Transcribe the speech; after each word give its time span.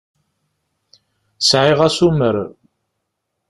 Sεiɣ 1.47 1.79
asumer. 1.87 2.35